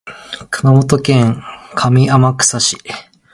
[0.49, 1.43] 熊本県
[1.75, 2.75] 上天草市